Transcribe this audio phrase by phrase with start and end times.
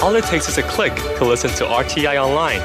[0.00, 2.60] All it takes is a click to listen to RTI online.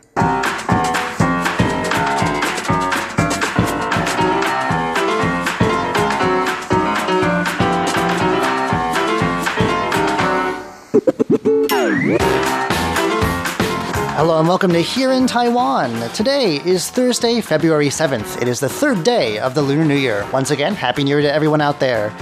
[14.23, 16.09] Hello and welcome to Here in Taiwan.
[16.13, 18.41] Today is Thursday, February 7th.
[18.41, 20.25] It is the third day of the Lunar New Year.
[20.33, 22.13] Once again, Happy New Year to everyone out there.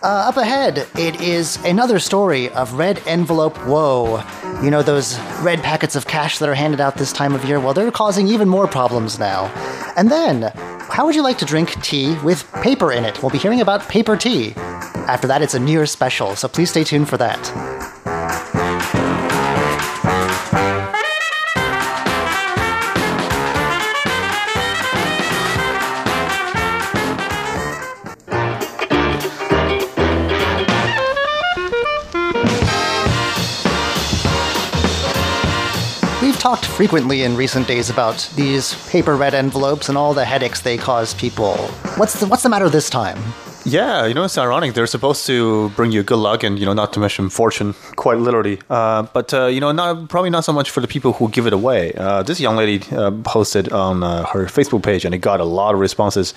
[0.00, 4.22] Uh, up ahead, it is another story of red envelope woe.
[4.62, 7.58] You know, those red packets of cash that are handed out this time of year?
[7.58, 9.46] Well, they're causing even more problems now.
[9.96, 13.20] And then, how would you like to drink tea with paper in it?
[13.20, 14.52] We'll be hearing about paper tea.
[14.54, 17.97] After that, it's a New Year special, so please stay tuned for that.
[36.78, 41.12] Frequently in recent days about these paper red envelopes and all the headaches they cause
[41.12, 41.56] people.
[41.96, 43.18] What's the, what's the matter this time?
[43.64, 44.74] Yeah, you know, it's ironic.
[44.74, 48.18] They're supposed to bring you good luck and, you know, not to mention fortune, quite
[48.18, 48.60] literally.
[48.70, 51.48] Uh, but, uh, you know, not probably not so much for the people who give
[51.48, 51.92] it away.
[51.94, 55.44] Uh, this young lady uh, posted on uh, her Facebook page and it got a
[55.44, 56.32] lot of responses.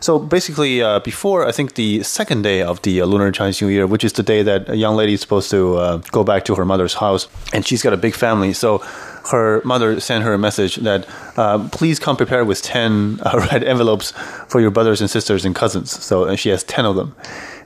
[0.00, 3.88] So basically, uh, before, I think, the second day of the Lunar Chinese New Year,
[3.88, 6.64] which is the day that a young lady is supposed to go back to her
[6.64, 8.52] mother's house, and she's got a big family.
[8.52, 8.84] So
[9.30, 13.62] her mother sent her a message that uh, please come prepared with 10 uh, red
[13.62, 14.12] envelopes
[14.48, 15.90] for your brothers and sisters and cousins.
[15.90, 17.14] So and she has 10 of them.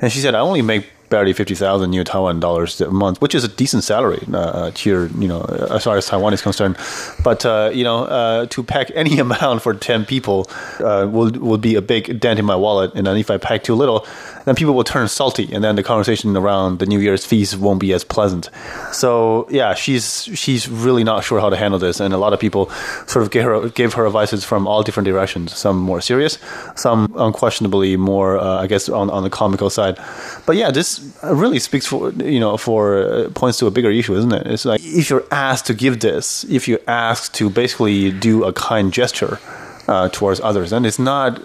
[0.01, 3.45] And she said, I only make barely 50,000 new Taiwan dollars a month, which is
[3.45, 6.77] a decent salary uh, to you know, as far as Taiwan is concerned.
[7.23, 10.51] But, uh, you know, uh, to pack any amount for 10 people
[10.81, 12.91] uh, will, will be a big dent in my wallet.
[12.97, 14.05] And then if I pack too little,
[14.45, 17.81] then people will turn salty, and then the conversation around the New Year's feast won't
[17.81, 18.51] be as pleasant.
[18.93, 22.41] So yeah, she's she's really not sure how to handle this, and a lot of
[22.41, 22.71] people
[23.07, 25.57] sort of gave her gave her advices from all different directions.
[25.57, 26.39] Some more serious,
[26.77, 29.99] some unquestionably more, uh, I guess, on, on the comical side.
[30.47, 34.15] But yeah, this really speaks for you know for uh, points to a bigger issue,
[34.15, 34.47] isn't it?
[34.47, 38.53] It's like if you're asked to give this, if you're asked to basically do a
[38.53, 39.39] kind gesture
[39.89, 41.41] uh, towards others, then it's not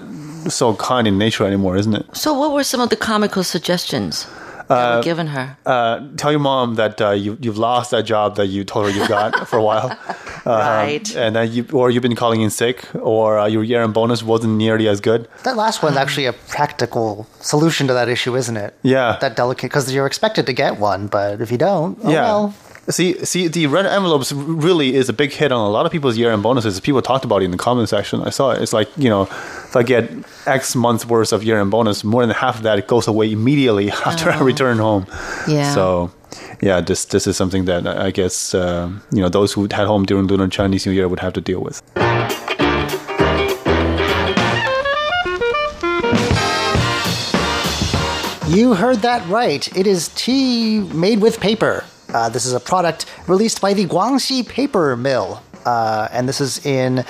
[0.47, 2.05] so kind in nature anymore, isn't it?
[2.15, 4.25] So, what were some of the comical suggestions
[4.69, 5.57] that were given her?
[5.66, 8.91] Uh, tell your mom that uh, you you've lost that job that you told her
[8.91, 9.90] you got for a while,
[10.46, 11.16] right?
[11.16, 14.53] and then you or you've been calling in sick, or uh, your year-end bonus wasn't
[14.56, 15.28] nearly as good.
[15.44, 18.74] That last one's actually a practical solution to that issue, isn't it?
[18.84, 19.18] Yeah.
[19.22, 22.24] That delicate, because you're expected to get one, but if you don't, oh Yeah.
[22.24, 22.53] well.
[22.89, 26.17] See, see, the red envelopes really is a big hit on a lot of people's
[26.17, 26.79] year-end bonuses.
[26.79, 28.22] People talked about it in the comment section.
[28.23, 28.63] I saw it.
[28.63, 30.09] It's like you know, if I get
[30.47, 34.31] X months worth of year-end bonus, more than half of that goes away immediately after
[34.31, 35.05] I return home.
[35.47, 35.72] Yeah.
[35.72, 36.11] So,
[36.61, 40.06] yeah, this this is something that I guess uh, you know those who had home
[40.06, 41.83] during Lunar Chinese New Year would have to deal with.
[48.50, 49.77] You heard that right.
[49.77, 51.83] It is tea made with paper.
[52.13, 55.41] Uh, this is a product released by the Guangxing Paper Mill.
[55.65, 57.03] Uh, and this is in uh,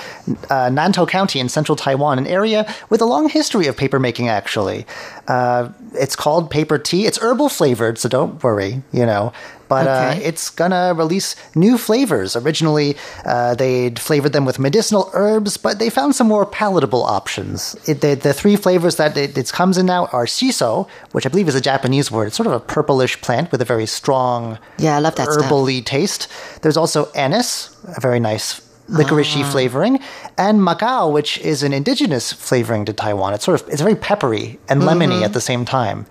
[0.68, 4.84] Nantou County in central Taiwan, an area with a long history of paper making, actually.
[5.28, 7.06] Uh, it's called paper tea.
[7.06, 9.32] It's herbal flavored, so don't worry, you know.
[9.70, 12.34] But uh, it's gonna release new flavors.
[12.36, 17.76] Originally, uh, they'd flavored them with medicinal herbs, but they found some more palatable options.
[17.88, 21.28] It, the, the three flavors that it, it comes in now are shiso, which I
[21.30, 22.26] believe is a Japanese word.
[22.26, 25.46] It's sort of a purplish plant with a very strong Yeah, I love that stuff.
[25.46, 26.26] herbally taste.
[26.62, 28.60] There's also anise, a very nice
[28.90, 29.50] licoricey Ah.
[29.52, 30.00] flavoring,
[30.36, 33.34] and maqaw, which is an indigenous flavoring to Taiwan.
[33.34, 35.24] It's sort of it's very peppery and lemony Mm-hmm.
[35.30, 36.06] at the same time.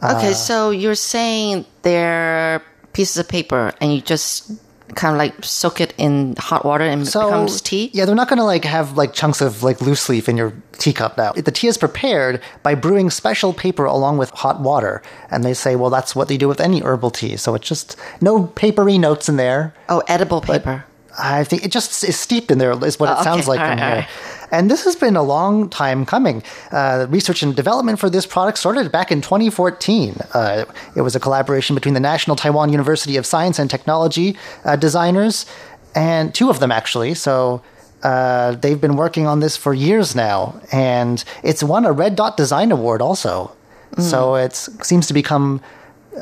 [0.00, 4.50] Uh, Okay, so you're saying they're pieces of paper, and you just
[4.94, 7.90] kind of like soak it in hot water and it So becomes tea.
[7.92, 10.52] Yeah, they're not going to like have like chunks of like loose leaf in your
[10.72, 11.32] teacup now.
[11.32, 15.76] The tea is prepared by brewing special paper along with hot water, and they say,
[15.76, 17.36] well, that's what they do with any herbal tea.
[17.36, 19.74] So it's just no papery notes in there.
[19.88, 20.84] Oh, edible paper.
[21.22, 23.50] I think it just is steeped in there, is what it Oh, sounds okay.
[23.50, 24.06] like All from right, here.
[24.06, 24.48] right.
[24.52, 26.42] And this has been a long time coming.
[26.72, 30.16] Uh, research and development for this product started back in 2014.
[30.34, 30.64] Uh,
[30.96, 35.46] it was a collaboration between the National Taiwan University of Science and Technology uh, designers,
[35.94, 37.14] and two of them actually.
[37.14, 37.62] So
[38.02, 42.36] uh, they've been working on this for years now, and it's won a Red Dot
[42.36, 43.52] Design Award also.
[43.98, 45.60] So it seems to become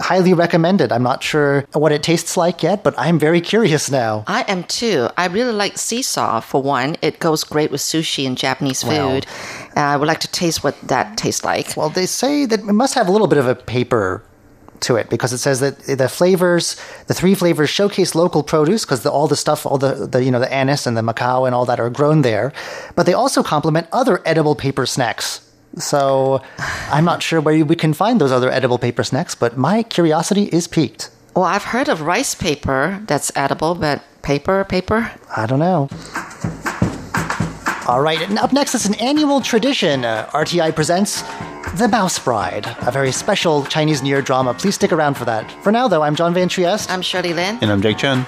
[0.01, 0.93] highly recommended.
[0.93, 4.25] I'm not sure what it tastes like yet, but I'm very curious now.
[4.27, 5.09] I am too.
[5.17, 6.97] I really like shiso for one.
[7.03, 9.27] It goes great with sushi and Japanese food.
[9.77, 11.77] Uh, I would like to taste what that tastes like.
[11.77, 14.23] Well, they say that it must have a little bit of a paper
[14.81, 16.77] to it because it says that the flavors,
[17.07, 20.41] the three flavors, showcase local produce because all the stuff, all the, the you know
[20.41, 22.53] the anise and the maqaw and all that are grown there,
[22.95, 25.48] but they also complement other edible paper snacks.
[25.77, 26.43] So
[26.91, 30.45] I'm not sure where we can find those other edible paper snacks, but my curiosity
[30.45, 31.11] is piqued.
[31.37, 35.13] Well, I've heard of rice paper that's edible, but paper, paper?
[35.37, 35.89] I don't know.
[37.87, 40.05] All right, and up next is an annual tradition.
[40.05, 41.23] Uh, RTI presents
[41.79, 44.53] The Mouse Bride, a very special Chinese New Year drama.
[44.53, 45.51] Please stick around for that.
[45.63, 46.91] For now, though, I'm John Van Trieste.
[46.91, 47.59] I'm Shirley Lin.
[47.63, 48.27] And I'm Jake Chen.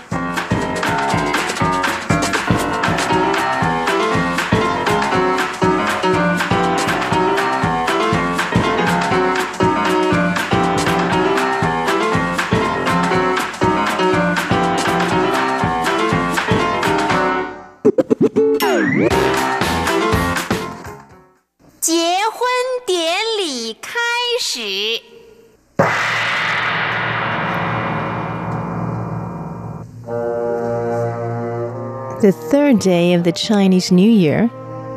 [22.86, 23.92] 典礼开
[24.40, 25.02] 始。
[32.22, 34.50] The third day of the Chinese New Year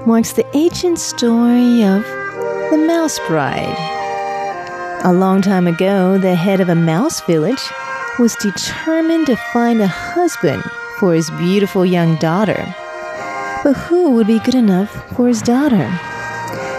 [0.07, 2.05] marks the ancient story of
[2.71, 3.77] the Mouse Bride.
[5.05, 7.63] A long time ago, the head of a mouse village
[8.19, 10.63] was determined to find a husband
[10.99, 12.75] for his beautiful young daughter.
[13.63, 15.89] But who would be good enough for his daughter?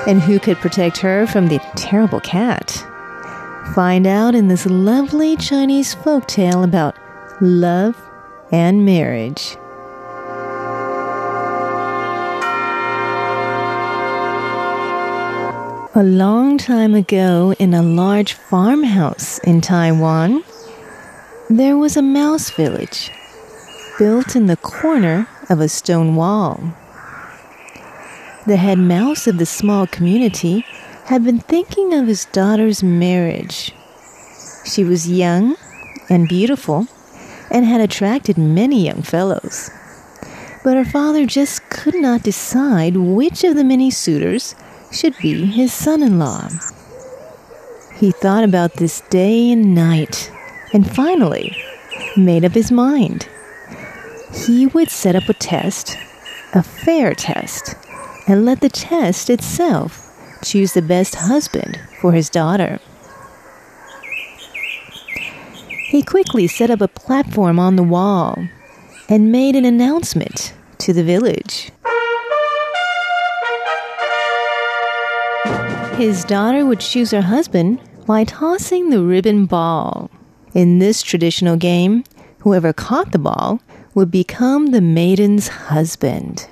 [0.06, 2.70] And who could protect her from the terrible cat?
[3.74, 6.94] Find out in this lovely Chinese folk tale about
[7.40, 7.96] love
[8.52, 9.56] and marriage.
[15.96, 20.44] A long time ago, in a large farmhouse in Taiwan,
[21.48, 23.10] there was a mouse village
[23.98, 26.60] built in the corner of a stone wall.
[28.46, 30.66] The head mouse of the small community
[31.06, 33.72] had been thinking of his daughter's marriage.
[34.66, 35.56] She was young
[36.10, 36.86] and beautiful
[37.50, 39.70] and had attracted many young fellows.
[40.62, 44.54] But her father just could not decide which of the many suitors
[44.92, 46.50] should be his son in law.
[47.96, 50.30] He thought about this day and night
[50.74, 51.56] and finally
[52.14, 53.26] made up his mind.
[54.34, 55.96] He would set up a test,
[56.52, 57.74] a fair test,
[58.26, 60.10] and let the test itself
[60.42, 62.78] choose the best husband for his daughter.
[65.88, 68.36] He quickly set up a platform on the wall
[69.08, 71.70] and made an announcement to the village.
[75.96, 80.10] His daughter would choose her husband by tossing the ribbon ball.
[80.52, 82.04] In this traditional game,
[82.40, 83.60] whoever caught the ball
[83.94, 86.48] would become the maiden's husband.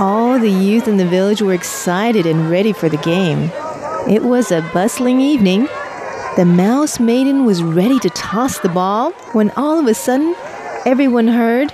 [0.00, 3.50] All the youth in the village were excited and ready for the game.
[4.08, 5.68] It was a bustling evening.
[6.36, 10.36] The mouse maiden was ready to toss the ball when all of a sudden
[10.86, 11.72] everyone heard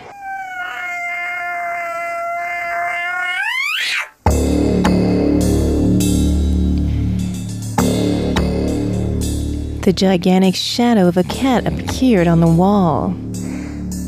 [9.82, 13.14] the gigantic shadow of a cat appeared on the wall.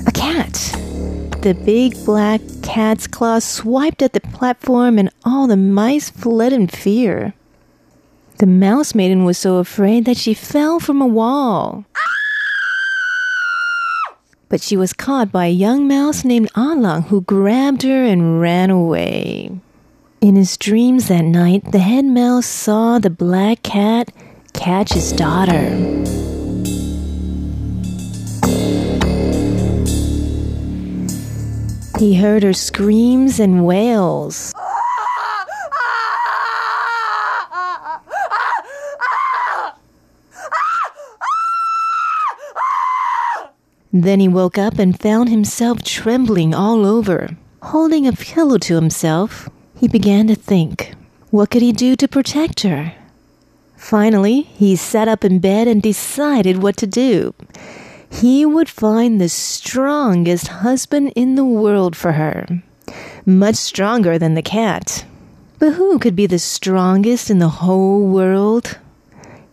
[0.06, 0.72] A cat!
[1.46, 6.66] The big black cat's claw swiped at the platform, and all the mice fled in
[6.66, 7.34] fear.
[8.38, 11.84] The mouse maiden was so afraid that she fell from a wall.
[14.48, 18.70] But she was caught by a young mouse named Alang who grabbed her and ran
[18.70, 19.52] away.
[20.20, 24.12] In his dreams that night, the head mouse saw the black cat
[24.52, 25.62] catch his daughter.
[31.98, 34.52] He heard her screams and wails.
[43.92, 47.30] Then he woke up and found himself trembling all over.
[47.62, 49.48] Holding a pillow to himself,
[49.80, 50.92] he began to think.
[51.30, 52.92] What could he do to protect her?
[53.76, 57.32] Finally, he sat up in bed and decided what to do.
[58.10, 62.62] He would find the strongest husband in the world for her,
[63.24, 65.04] much stronger than the cat.
[65.58, 68.78] But who could be the strongest in the whole world?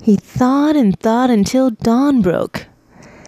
[0.01, 2.67] He thought and thought until dawn broke.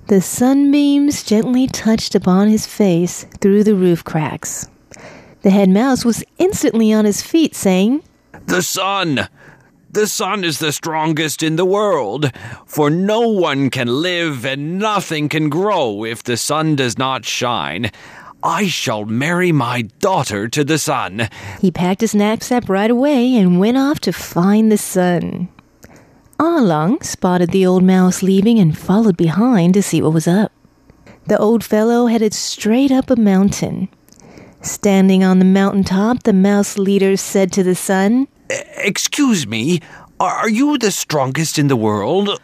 [0.07, 4.67] The sunbeams gently touched upon his face through the roof cracks.
[5.41, 8.03] The head mouse was instantly on his feet, saying,
[8.45, 9.29] The sun!
[9.95, 12.29] The sun is the strongest in the world,
[12.65, 17.89] for no one can live and nothing can grow if the sun does not shine.
[18.43, 21.29] I shall marry my daughter to the sun.
[21.61, 25.47] He packed his knapsack right away and went off to find the sun.
[26.41, 30.51] Ah Along spotted the old mouse leaving and followed behind to see what was up.
[31.27, 33.87] The old fellow headed straight up a mountain.
[34.61, 39.81] Standing on the mountain top, the mouse leader said to the sun, Excuse me,
[40.19, 42.39] are you the strongest in the world?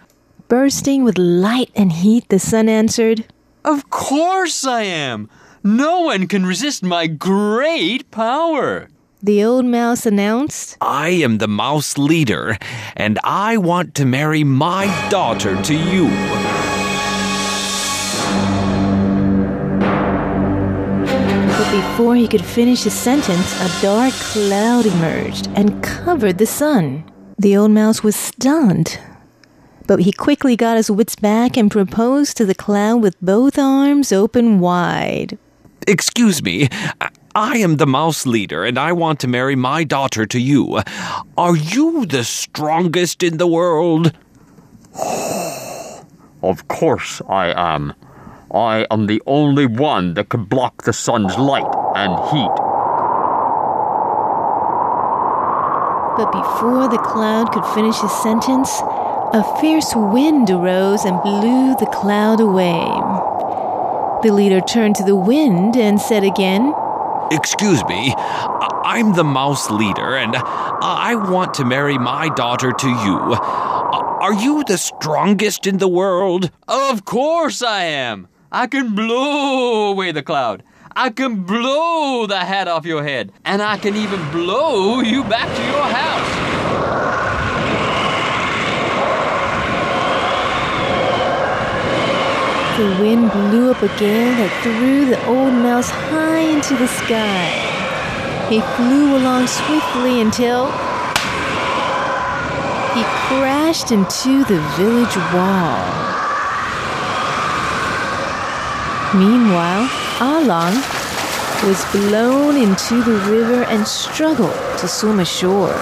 [0.48, 3.26] Bursting with light and heat, the sun answered,
[3.64, 5.30] Of course I am.
[5.64, 8.90] No one can resist my great power.
[9.24, 12.58] The old mouse announced, I am the mouse leader,
[12.96, 16.61] and I want to marry my daughter to you.
[21.72, 27.10] Before he could finish his sentence, a dark cloud emerged and covered the sun.
[27.40, 29.00] The old mouse was stunned.
[29.88, 34.12] But he quickly got his wits back and proposed to the cloud with both arms
[34.12, 35.38] open wide.
[35.88, 36.68] Excuse me,
[37.34, 40.82] I am the mouse leader, and I want to marry my daughter to you.
[41.38, 44.12] Are you the strongest in the world?
[46.44, 47.94] Of course I am.
[48.54, 52.56] I am the only one that can block the sun's light and heat.
[56.18, 58.82] But before the cloud could finish his sentence,
[59.34, 62.84] a fierce wind arose and blew the cloud away.
[64.22, 66.74] The leader turned to the wind and said again,
[67.32, 72.90] Excuse me, I- I'm the mouse leader, and I want to marry my daughter to
[72.90, 73.18] you.
[74.22, 76.52] Are you the strongest in the world?
[76.68, 78.28] Of course I am.
[78.54, 80.64] I can blow away the cloud.
[80.94, 83.32] I can blow the hat off your head.
[83.46, 86.28] And I can even blow you back to your house.
[92.78, 97.48] The wind blew up a gale that threw the old mouse high into the sky.
[98.50, 100.66] He flew along swiftly until
[102.96, 106.11] he crashed into the village wall.
[109.14, 109.90] Meanwhile,
[110.22, 110.76] Along
[111.66, 115.74] was blown into the river and struggled to swim ashore.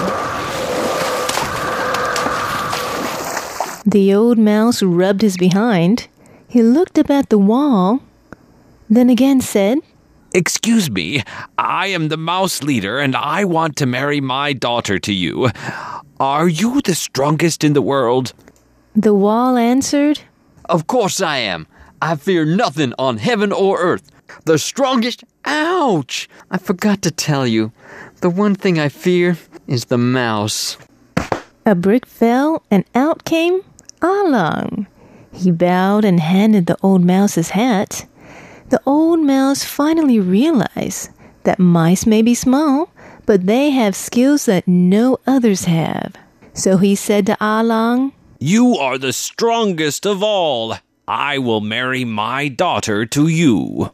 [3.86, 6.08] The old mouse rubbed his behind.
[6.48, 8.02] He looked up at the wall,
[8.90, 9.80] then again said,
[10.34, 11.22] Excuse me,
[11.58, 15.50] I am the mouse leader, and I want to marry my daughter to you.
[16.20, 18.32] Are you the strongest in the world?
[18.96, 20.22] The wall answered,
[20.70, 21.68] Of course I am.
[22.02, 24.12] I fear nothing on heaven or earth.
[24.46, 25.24] The strongest.
[25.46, 26.30] Ouch!
[26.52, 27.72] I forgot to tell you.
[28.22, 29.38] The one thing I fear
[29.68, 30.78] is the mouse.
[31.66, 33.62] A brick fell, and out came
[34.02, 34.88] Along.
[35.34, 38.06] He bowed and handed the old mouse his hat.
[38.70, 41.10] The old mouse finally realized
[41.44, 42.90] that mice may be small,
[43.26, 46.16] but they have skills that no others have.
[46.54, 50.76] So he said to Along, You are the strongest of all.
[51.10, 53.90] I will marry my daughter to you.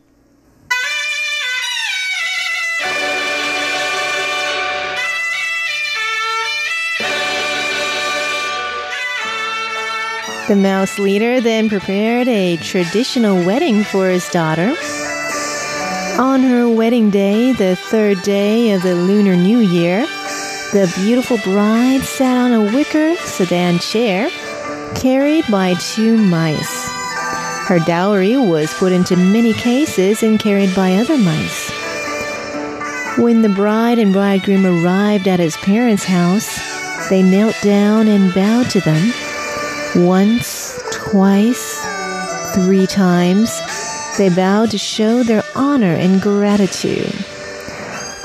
[10.50, 14.76] The mouse leader then prepared a traditional wedding for his daughter.
[16.20, 20.02] On her wedding day, the third day of the Lunar New Year,
[20.74, 24.30] the beautiful bride sat on a wicker sedan chair
[24.96, 26.95] carried by two mice.
[27.68, 31.72] Her dowry was put into many cases and carried by other mice.
[33.18, 36.60] When the bride and bridegroom arrived at his parents' house,
[37.10, 39.12] they knelt down and bowed to them.
[39.96, 41.84] Once, twice,
[42.54, 43.60] three times,
[44.20, 47.16] they bowed to show their honor and gratitude.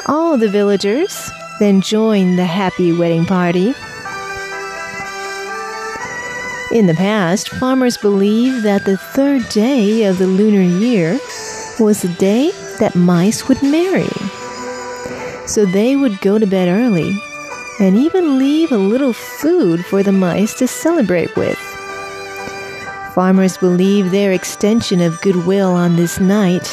[0.07, 1.31] All the villagers
[1.61, 3.75] then joined the happy wedding party.
[6.73, 11.19] In the past, farmers believed that the third day of the lunar year
[11.81, 14.07] was the day that mice would marry.
[15.47, 17.13] So they would go to bed early
[17.81, 21.59] and even leave a little food for the mice to celebrate with.
[23.17, 26.73] Farmers believe their extension of goodwill on this night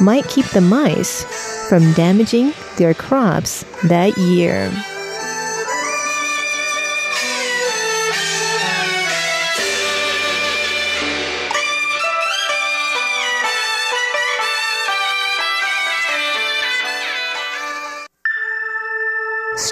[0.00, 1.24] might keep the mice
[1.68, 4.72] from damaging their crops that year.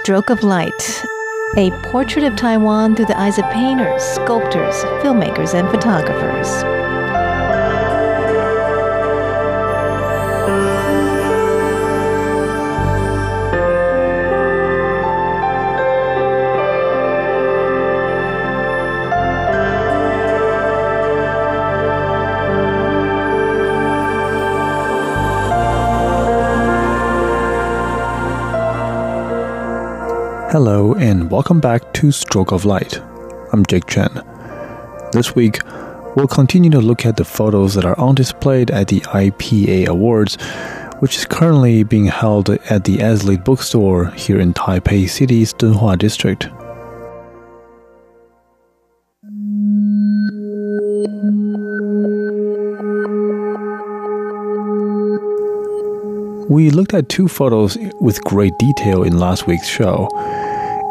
[0.02, 1.04] Stroke of Light,
[1.56, 6.48] a portrait of Taiwan through the eyes of painters, sculptors, filmmakers, and photographers.
[30.52, 33.00] Hello, and welcome back to Stroke of Light.
[33.54, 34.12] I'm Jake Chen.
[35.12, 35.60] This week,
[36.14, 40.36] we'll continue to look at the photos that are on display at the IPA Awards,
[40.98, 46.46] which is currently being held at the Eslite Bookstore here in Taipei City's Dunhua District.
[56.50, 60.10] We looked at two photos with great detail in last week's show,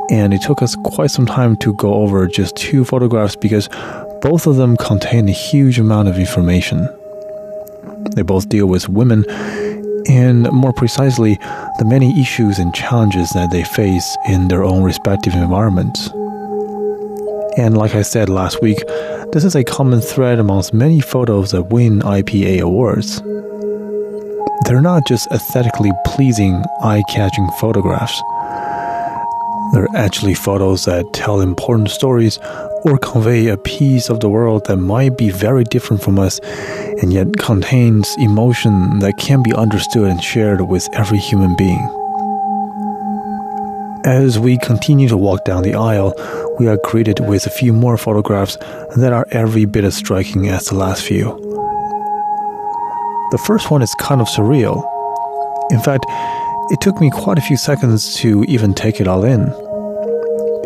[0.10, 3.70] and it took us quite some time to go over just two photographs because
[4.22, 6.88] both of them contain a huge amount of information.
[8.16, 9.26] They both deal with women,
[10.10, 11.36] and more precisely,
[11.80, 16.10] the many issues and challenges that they face in their own respective environments.
[17.58, 18.80] And like I said last week,
[19.34, 23.22] this is a common thread amongst many photos that win IPA awards
[24.66, 28.22] they're not just aesthetically pleasing, eye catching photographs.
[29.74, 32.40] They're actually photos that tell important stories
[32.84, 36.40] or convey a piece of the world that might be very different from us
[37.02, 41.90] and yet contains emotion that can be understood and shared with every human being.
[44.04, 46.14] As we continue to walk down the aisle,
[46.60, 48.58] we are greeted with a few more photographs
[48.98, 51.26] that are every bit as striking as the last few.
[53.32, 54.84] The first one is kind of surreal.
[55.72, 56.06] In fact,
[56.72, 59.42] it took me quite a few seconds to even take it all in.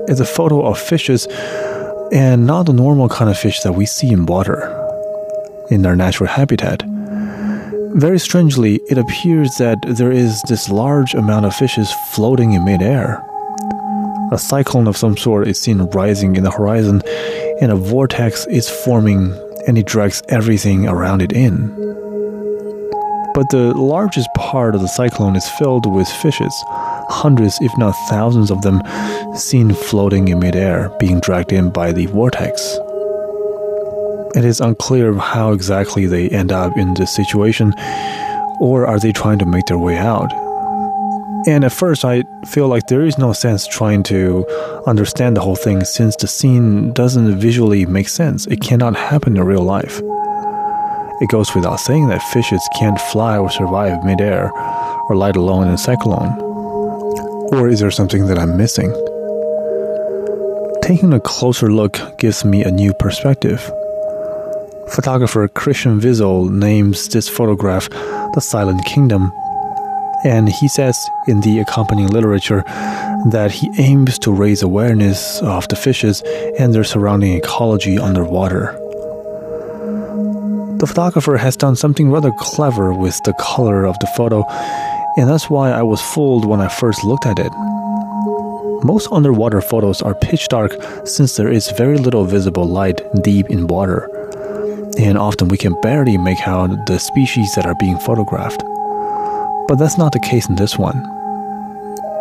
[0.08, 1.26] It's a photo of fishes,
[2.12, 4.60] and not the normal kind of fish that we see in water,
[5.72, 6.84] in their natural habitat.
[7.96, 13.26] Very strangely, it appears that there is this large amount of fishes floating in midair.
[14.32, 17.02] A cyclone of some sort is seen rising in the horizon,
[17.62, 19.34] and a vortex is forming,
[19.66, 22.05] and it drags everything around it in
[23.36, 26.54] but the largest part of the cyclone is filled with fishes,
[27.10, 28.82] hundreds, if not thousands of them,
[29.36, 32.80] seen floating in midair, being dragged in by the vortex.
[34.36, 37.74] It is unclear how exactly they end up in this situation,
[38.62, 40.32] or are they trying to make their way out?
[41.46, 44.46] And at first, I feel like there is no sense trying to
[44.88, 48.48] understand the whole thing since the scene doesn't visually make sense.
[48.48, 50.02] It cannot happen in real life.
[51.22, 54.52] It goes without saying that fishes can't fly or survive midair,
[55.08, 56.38] or let alone in a cyclone.
[57.54, 58.92] Or is there something that I'm missing?
[60.82, 63.62] Taking a closer look gives me a new perspective.
[64.90, 69.32] Photographer Christian Vizl names this photograph the Silent Kingdom,
[70.26, 70.98] and he says
[71.28, 72.64] in the accompanying literature
[73.32, 76.22] that he aims to raise awareness of the fishes
[76.60, 78.78] and their surrounding ecology underwater.
[80.86, 84.44] The photographer has done something rather clever with the color of the photo,
[85.18, 87.52] and that's why I was fooled when I first looked at it.
[88.86, 93.66] Most underwater photos are pitch dark since there is very little visible light deep in
[93.66, 94.08] water,
[95.00, 98.62] and often we can barely make out the species that are being photographed.
[99.68, 101.02] But that's not the case in this one.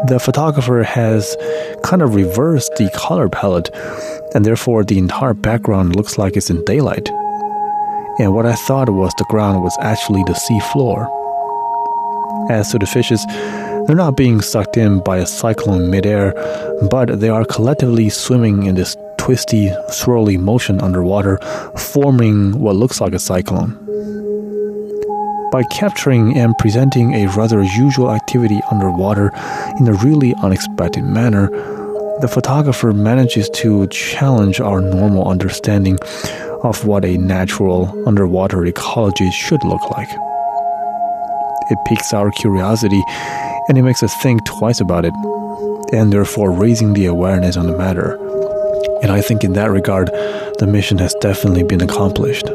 [0.07, 1.37] The photographer has
[1.83, 3.68] kind of reversed the color palette,
[4.35, 7.11] and therefore the entire background looks like it's in daylight
[8.18, 11.09] and what I thought was the ground was actually the sea floor.
[12.50, 13.24] As to the fishes,
[13.87, 16.33] they're not being sucked in by a cyclone midair,
[16.90, 21.38] but they are collectively swimming in this twisty, swirly motion underwater,
[21.77, 23.81] forming what looks like a cyclone.
[25.50, 29.31] By capturing and presenting a rather usual activity underwater
[29.81, 31.48] in a really unexpected manner,
[32.20, 35.98] the photographer manages to challenge our normal understanding
[36.64, 40.09] of what a natural underwater ecology should look like.
[41.70, 43.03] It piques our curiosity
[43.68, 45.14] and it makes us think twice about it,
[45.92, 48.18] and therefore raising the awareness on the matter.
[49.03, 50.09] And I think in that regard,
[50.59, 52.46] the mission has definitely been accomplished.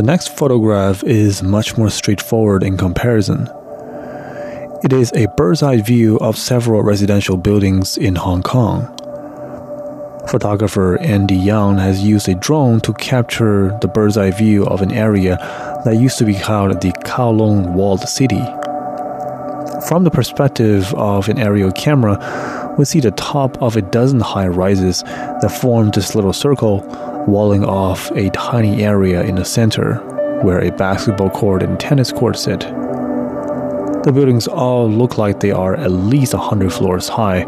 [0.00, 3.50] The next photograph is much more straightforward in comparison.
[4.82, 8.86] It is a bird's eye view of several residential buildings in Hong Kong.
[10.26, 14.90] Photographer Andy Yeung has used a drone to capture the bird's eye view of an
[14.90, 15.36] area
[15.84, 18.42] that used to be called the Kowloon Walled City.
[19.86, 24.48] From the perspective of an aerial camera, we see the top of a dozen high
[24.48, 26.80] rises that form this little circle,
[27.30, 29.94] walling off a tiny area in the center
[30.42, 32.60] where a basketball court and tennis court sit.
[34.02, 37.42] The buildings all look like they are at least 100 floors high,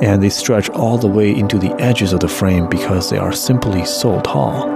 [0.00, 3.32] and they stretch all the way into the edges of the frame because they are
[3.32, 4.66] simply so tall.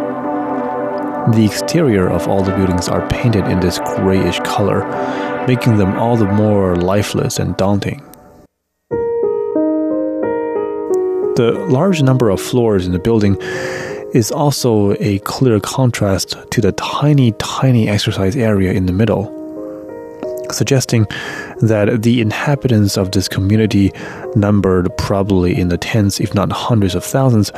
[1.33, 4.85] The exterior of all the buildings are painted in this grayish color,
[5.47, 8.03] making them all the more lifeless and daunting.
[11.37, 13.37] The large number of floors in the building
[14.15, 19.37] is also a clear contrast to the tiny, tiny exercise area in the middle
[20.53, 21.07] suggesting
[21.61, 23.93] that the inhabitants of this community,
[24.35, 27.51] numbered probably in the tens, if not hundreds of thousands,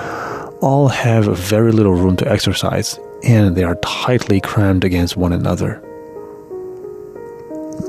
[0.60, 5.82] all have very little room to exercise, and they are tightly crammed against one another.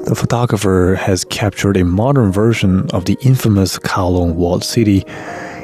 [0.05, 5.03] The photographer has captured a modern version of the infamous Kowloon walled city,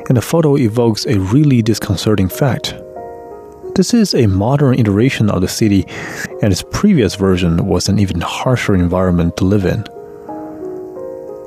[0.08, 2.76] and the photo evokes a really disconcerting fact.
[3.76, 5.86] This is a modern iteration of the city,
[6.42, 9.84] and its previous version was an even harsher environment to live in.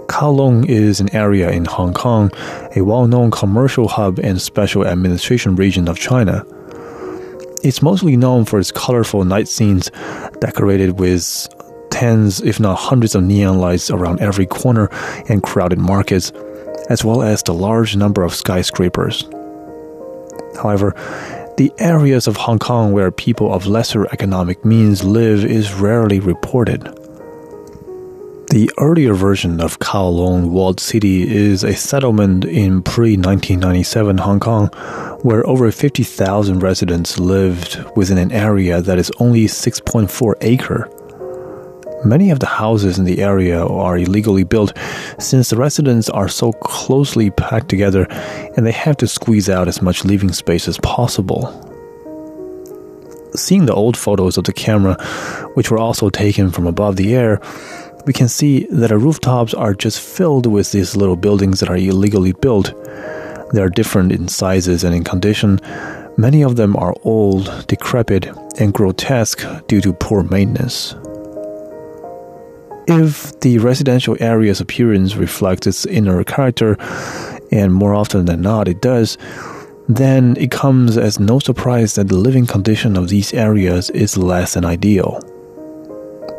[0.09, 2.31] Kowloon is an area in Hong Kong,
[2.77, 6.45] a well known commercial hub and special administration region of China.
[7.65, 9.91] It's mostly known for its colorful night scenes
[10.41, 11.49] decorated with
[11.89, 14.91] tens, if not hundreds, of neon lights around every corner
[15.31, 16.31] and crowded markets,
[16.91, 19.27] as well as the large number of skyscrapers.
[20.57, 20.95] However,
[21.59, 26.85] the areas of Hong Kong where people of lesser economic means live is rarely reported.
[28.51, 34.69] The earlier version of Kowloon Walled City is a settlement in pre 1997 Hong Kong
[35.23, 40.89] where over 50,000 residents lived within an area that is only 6.4 acre.
[42.05, 44.73] Many of the houses in the area are illegally built
[45.19, 48.07] since the residents are so closely packed together
[48.57, 51.53] and they have to squeeze out as much living space as possible.
[53.35, 54.95] Seeing the old photos of the camera,
[55.55, 57.41] which were also taken from above the air,
[58.07, 61.77] we can see that the rooftops are just filled with these little buildings that are
[61.77, 62.73] illegally built.
[63.53, 65.59] They are different in sizes and in condition.
[66.17, 68.27] Many of them are old, decrepit,
[68.61, 70.95] and grotesque due to poor maintenance.
[72.91, 76.79] If the residential area's appearance reflects its inner character,
[77.53, 79.19] and more often than not it does,
[79.91, 84.55] then it comes as no surprise that the living condition of these areas is less
[84.55, 85.21] than ideal.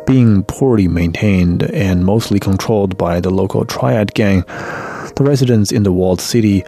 [0.08, 4.40] Being poorly maintained and mostly controlled by the local triad gang,
[5.14, 6.64] the residents in the walled city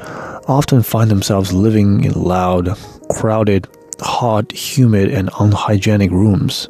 [0.47, 2.79] often find themselves living in loud,
[3.11, 3.67] crowded,
[4.01, 6.69] hot, humid, and unhygienic rooms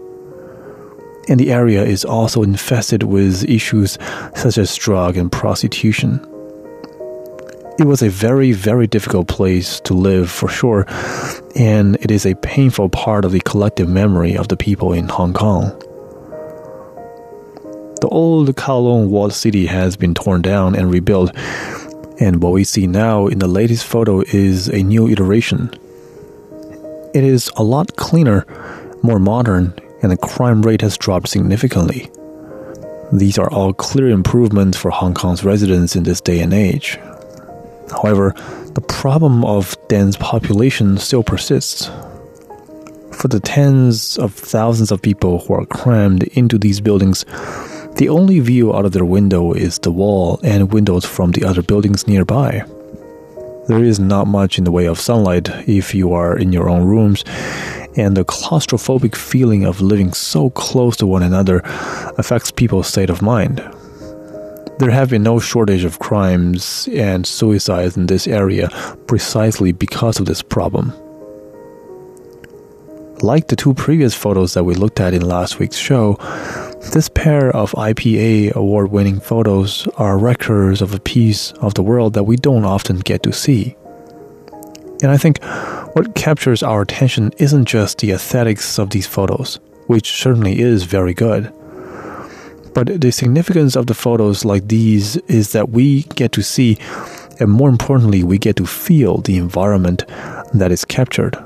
[1.28, 3.98] and the area is also infested with issues
[4.34, 6.20] such as drug and prostitution.
[7.78, 10.84] It was a very, very difficult place to live for sure,
[11.56, 15.32] and it is a painful part of the collective memory of the people in Hong
[15.32, 15.70] Kong.
[18.00, 21.34] The old Kowloon walled city has been torn down and rebuilt,
[22.20, 25.70] and what we see now in the latest photo is a new iteration.
[27.14, 28.44] It is a lot cleaner,
[29.02, 32.10] more modern, and the crime rate has dropped significantly.
[33.12, 36.98] These are all clear improvements for Hong Kong's residents in this day and age.
[37.90, 38.34] However,
[38.74, 41.90] the problem of dense population still persists.
[43.12, 47.24] For the tens of thousands of people who are crammed into these buildings,
[47.96, 51.62] the only view out of their window is the wall and windows from the other
[51.62, 52.64] buildings nearby.
[53.72, 56.84] There is not much in the way of sunlight if you are in your own
[56.84, 57.24] rooms,
[57.96, 61.62] and the claustrophobic feeling of living so close to one another
[62.18, 63.66] affects people's state of mind.
[64.78, 68.68] There have been no shortage of crimes and suicides in this area
[69.06, 70.92] precisely because of this problem.
[73.22, 76.18] Like the two previous photos that we looked at in last week's show,
[76.90, 82.12] this pair of IPA award winning photos are records of a piece of the world
[82.14, 83.76] that we don't often get to see.
[85.02, 85.42] And I think
[85.94, 91.14] what captures our attention isn't just the aesthetics of these photos, which certainly is very
[91.14, 91.52] good.
[92.74, 96.78] But the significance of the photos like these is that we get to see,
[97.40, 100.04] and more importantly, we get to feel the environment
[100.52, 101.36] that is captured.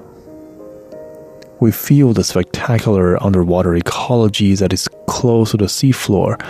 [1.61, 6.41] We feel the spectacular underwater ecology that is close to the seafloor,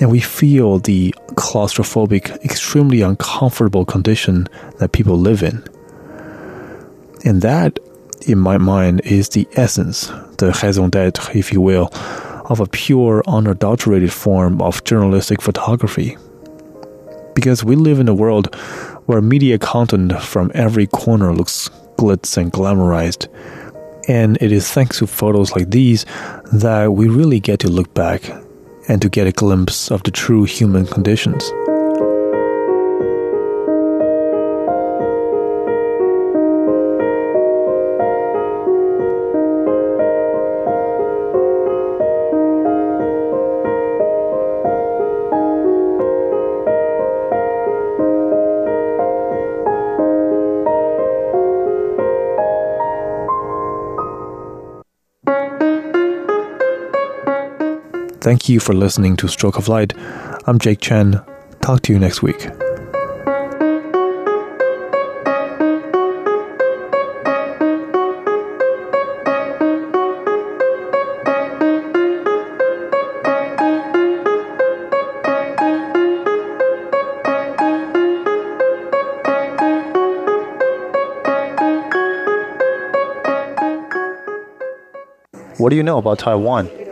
[0.00, 5.62] and we feel the claustrophobic, extremely uncomfortable condition that people live in.
[7.24, 7.78] And that,
[8.26, 10.06] in my mind, is the essence,
[10.38, 11.90] the raison d'etre, if you will,
[12.46, 16.16] of a pure, unadulterated form of journalistic photography.
[17.34, 18.54] Because we live in a world
[19.06, 23.28] where media content from every corner looks glitz and glamorized.
[24.08, 26.04] And it is thanks to photos like these
[26.52, 28.30] that we really get to look back
[28.88, 31.52] and to get a glimpse of the true human conditions.
[58.28, 59.94] Thank you for listening to Stroke of Light.
[60.46, 61.24] I'm Jake Chen.
[61.62, 62.50] Talk to you next week.
[85.56, 86.77] What do you know about Taiwan?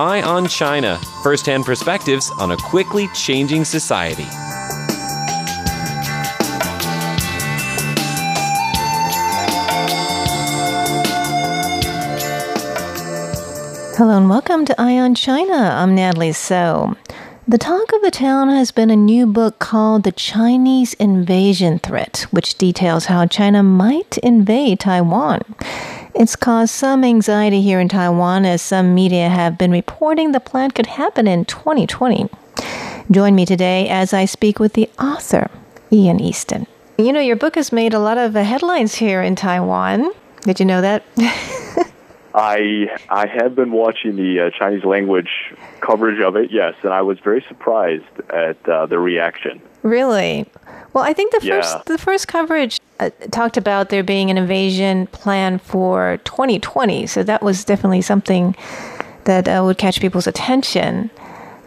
[0.00, 4.24] Eye on China first hand perspectives on a quickly changing society.
[13.98, 15.52] Hello and welcome to Eye on China.
[15.52, 16.96] I'm Natalie So.
[17.46, 22.26] The talk of the town has been a new book called The Chinese Invasion Threat,
[22.30, 25.42] which details how China might invade Taiwan.
[26.14, 30.70] It's caused some anxiety here in Taiwan as some media have been reporting the plan
[30.70, 32.28] could happen in 2020.
[33.10, 35.50] Join me today as I speak with the author,
[35.92, 36.66] Ian Easton.
[36.98, 40.10] You know, your book has made a lot of uh, headlines here in Taiwan.
[40.42, 41.02] Did you know that?
[42.34, 45.30] I I have been watching the uh, Chinese language
[45.80, 49.60] coverage of it, yes, and I was very surprised at uh, the reaction.
[49.82, 50.46] really?
[50.92, 51.60] Well, I think the Yeah.
[51.60, 57.22] first the first coverage uh, talked about there being an invasion plan for 2020, so
[57.22, 58.54] that was definitely something
[59.24, 61.10] that uh, would catch people's attention.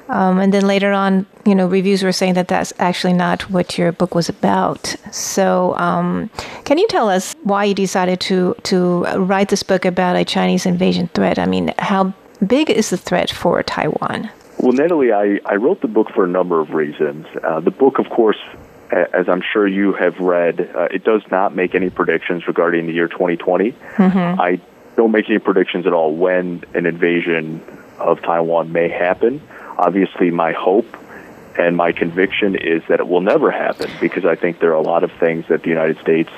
[0.09, 3.77] Um, and then later on, you know, reviews were saying that that's actually not what
[3.77, 4.95] your book was about.
[5.11, 6.29] So, um,
[6.65, 10.65] can you tell us why you decided to to write this book about a Chinese
[10.65, 11.39] invasion threat?
[11.39, 12.13] I mean, how
[12.45, 14.29] big is the threat for Taiwan?
[14.59, 17.25] Well, Natalie, I, I wrote the book for a number of reasons.
[17.43, 18.37] Uh, the book, of course,
[18.93, 22.93] as I'm sure you have read, uh, it does not make any predictions regarding the
[22.93, 23.75] year 2020.
[24.39, 24.61] I
[24.95, 27.63] don't make any predictions at all when an invasion
[27.97, 29.41] of Taiwan may happen.
[29.77, 30.85] Obviously, my hope
[31.57, 34.81] and my conviction is that it will never happen because I think there are a
[34.81, 36.29] lot of things that the United States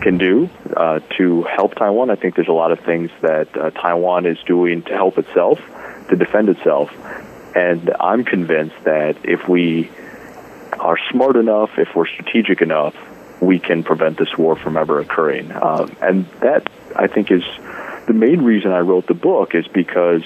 [0.00, 2.10] can do uh, to help Taiwan.
[2.10, 5.58] I think there's a lot of things that uh, Taiwan is doing to help itself,
[6.08, 6.90] to defend itself.
[7.54, 9.90] And I'm convinced that if we
[10.80, 12.94] are smart enough, if we're strategic enough,
[13.40, 15.52] we can prevent this war from ever occurring.
[15.52, 17.42] Um, and that, I think, is
[18.06, 20.22] the main reason I wrote the book is because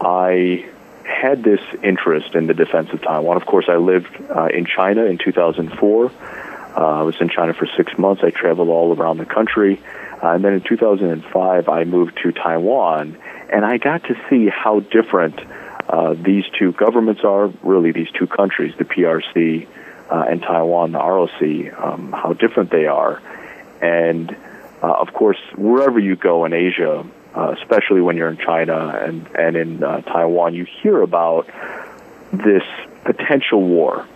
[0.00, 0.66] I
[1.04, 3.36] had this interest in the defense of Taiwan.
[3.36, 6.06] Of course, I lived uh, in China in 2004.
[6.06, 8.22] Uh, I was in China for six months.
[8.22, 9.80] I traveled all around the country.
[10.22, 13.16] Uh, and then in 2005, I moved to Taiwan,
[13.50, 15.40] and I got to see how different
[15.88, 19.66] uh, these two governments are, really these two countries, the PRC
[20.10, 23.22] uh, and Taiwan, the ROC, um, how different they are.
[23.80, 24.36] And
[24.82, 29.26] uh, of course, wherever you go in Asia, uh, especially when you're in China and,
[29.34, 31.46] and in uh, Taiwan, you hear about
[32.32, 32.62] this
[33.04, 34.06] potential war,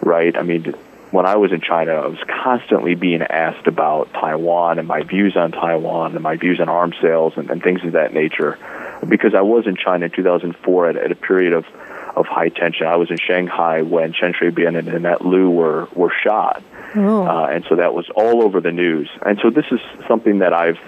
[0.00, 0.36] right?
[0.36, 0.74] I mean,
[1.10, 5.36] when I was in China, I was constantly being asked about Taiwan and my views
[5.36, 8.58] on Taiwan and my views on arms sales and, and things of that nature,
[9.06, 11.64] because I was in China in 2004 at, at a period of
[12.16, 12.86] of high tension.
[12.86, 16.62] I was in Shanghai when Chen Shui-bian and Annette Lu were were shot,
[16.96, 17.26] Oh.
[17.26, 19.08] uh, and so that was all over the news.
[19.24, 20.78] And so this is something that I've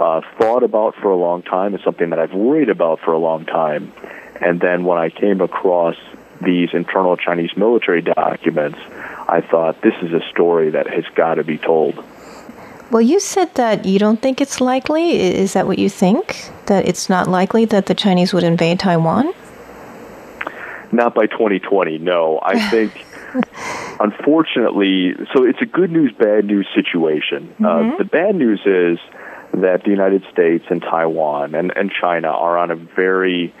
[0.00, 1.74] uh, thought about for a long time.
[1.74, 3.92] It's something that I've worried about for a long time.
[4.40, 5.96] And then when I came across
[6.40, 8.78] these internal Chinese military documents,
[9.28, 12.02] I thought this is a story that has got to be told.
[12.90, 15.20] Well, you said that you don't think it's likely.
[15.20, 16.50] Is that what you think?
[16.66, 19.32] That it's not likely that the Chinese would invade Taiwan?
[20.90, 22.40] Not by 2020, no.
[22.42, 23.04] I think,
[24.00, 27.54] unfortunately, so it's a good news, bad news situation.
[27.64, 28.98] Uh, the bad news is
[29.54, 33.54] that the United States and Taiwan and, and China are on a very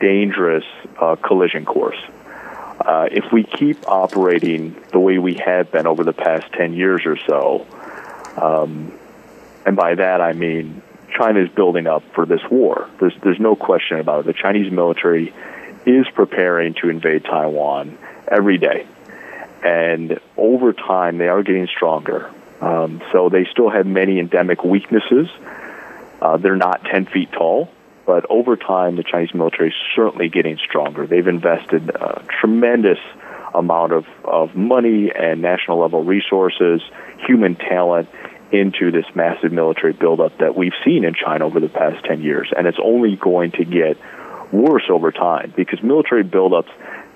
[0.00, 0.64] dangerous
[0.98, 1.98] uh, collision course.
[2.80, 7.02] Uh, if we keep operating the way we have been over the past 10 years
[7.04, 7.66] or so,
[8.36, 8.98] um,
[9.66, 10.82] and by that I mean
[11.16, 12.88] China is building up for this war.
[12.98, 14.26] There's, there's no question about it.
[14.26, 15.34] The Chinese military
[15.86, 18.86] is preparing to invade Taiwan every day.
[19.62, 22.30] And over time, they are getting stronger.
[22.60, 25.28] Um, so they still have many endemic weaknesses.
[26.20, 27.70] Uh, they're not 10 feet tall,
[28.06, 31.06] but over time, the Chinese military is certainly getting stronger.
[31.06, 32.98] They've invested a tremendous
[33.54, 36.80] amount of, of money and national level resources,
[37.26, 38.08] human talent
[38.52, 42.52] into this massive military buildup that we've seen in China over the past 10 years.
[42.56, 43.96] And it's only going to get
[44.52, 46.70] worse over time because military buildups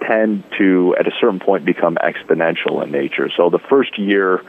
[0.07, 3.31] tend to, at a certain point, become exponential in nature.
[3.37, 4.43] So the first year,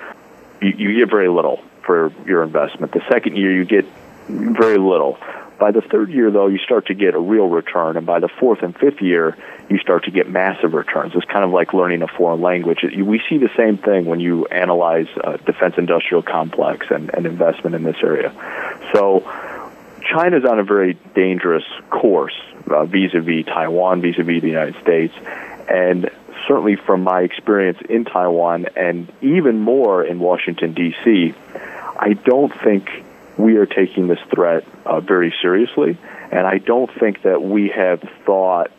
[0.62, 2.92] you, you get very little for your investment.
[2.92, 3.86] The second year, you get
[4.28, 5.18] very little.
[5.60, 8.28] By the third year, though, you start to get a real return, and by the
[8.28, 9.38] fourth and fifth year,
[9.70, 11.14] you start to get massive returns.
[11.16, 12.80] It's kind of like learning a foreign language.
[12.84, 17.76] We see the same thing when you analyze uh, defense industrial complex and, and investment
[17.76, 18.34] in this area.
[18.94, 19.22] So,
[20.02, 22.36] China's on a very dangerous course
[22.70, 25.14] uh, vis-a-vis Taiwan, vis-a-vis the United States,
[25.70, 26.10] and
[26.48, 31.34] certainly from my experience in Taiwan and even more in Washington D.C.,
[31.98, 32.90] I don't think
[33.38, 35.98] we are taking this threat uh, very seriously,
[36.32, 38.72] and I don't think that we have thought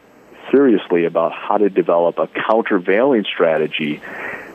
[0.51, 4.01] seriously about how to develop a countervailing strategy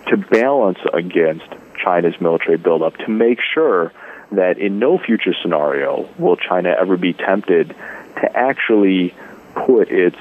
[0.07, 1.45] to balance against
[1.83, 3.91] China's military buildup to make sure
[4.31, 9.13] that in no future scenario will China ever be tempted to actually
[9.53, 10.17] put its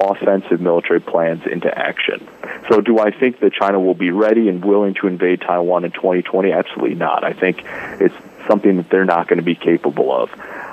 [0.00, 2.26] offensive military plans into action.
[2.68, 5.92] So, do I think that China will be ready and willing to invade Taiwan in
[5.92, 6.52] 2020?
[6.52, 7.24] Absolutely not.
[7.24, 7.62] I think
[8.00, 8.14] it's
[8.52, 10.30] something that they're not going to be capable of.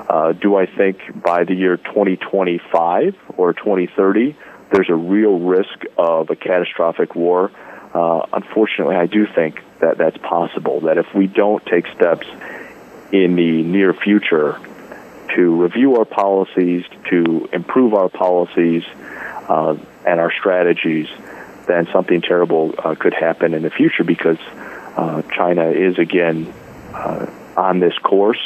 [0.09, 4.35] Uh, do I think by the year 2025 or 2030
[4.71, 7.51] there's a real risk of a catastrophic war?
[7.93, 10.81] Uh, unfortunately, I do think that that's possible.
[10.81, 12.27] That if we don't take steps
[13.11, 14.59] in the near future
[15.35, 18.83] to review our policies, to improve our policies
[19.47, 21.07] uh, and our strategies,
[21.67, 24.37] then something terrible uh, could happen in the future because
[24.97, 26.53] uh, China is again
[26.93, 27.25] uh,
[27.59, 28.41] on this course,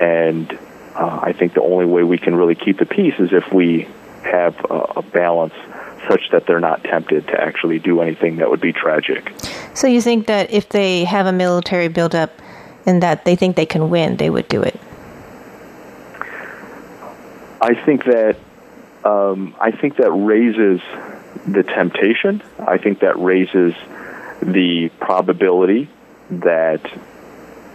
[0.00, 0.50] and
[0.94, 3.86] uh, I think the only way we can really keep the peace is if we
[4.22, 5.54] have a, a balance
[6.08, 9.32] such that they're not tempted to actually do anything that would be tragic.
[9.74, 12.30] So you think that if they have a military buildup
[12.86, 14.78] and that they think they can win, they would do it?
[17.60, 18.36] I think that
[19.04, 20.80] um, I think that raises
[21.46, 22.42] the temptation.
[22.58, 23.74] I think that raises
[24.42, 25.88] the probability
[26.30, 26.80] that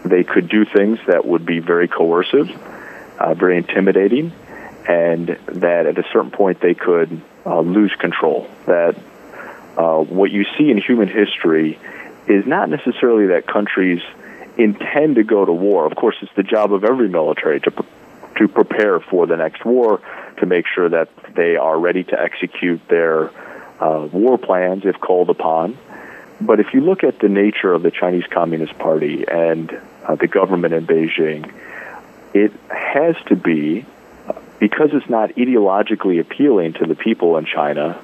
[0.03, 2.49] they could do things that would be very coercive,
[3.19, 4.31] uh, very intimidating,
[4.87, 8.47] and that at a certain point they could uh, lose control.
[8.65, 8.95] That
[9.77, 11.79] uh, what you see in human history
[12.27, 14.01] is not necessarily that countries
[14.57, 15.85] intend to go to war.
[15.85, 17.87] Of course, it's the job of every military to pre-
[18.37, 20.01] to prepare for the next war,
[20.37, 23.29] to make sure that they are ready to execute their
[23.81, 25.77] uh, war plans if called upon.
[26.41, 29.71] But if you look at the nature of the Chinese Communist Party and
[30.03, 31.51] uh, the government in Beijing,
[32.33, 33.85] it has to be
[34.59, 37.97] because it's not ideologically appealing to the people in China,